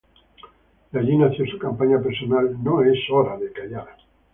De 0.91 0.99
allí 0.99 1.15
nació 1.15 1.45
su 1.45 1.59
campaña 1.59 2.01
personal 2.01 2.57
"'No 2.63 2.81
es 2.81 2.97
hora 3.11 3.37
de 3.37 3.51
callar"'. 3.51 3.97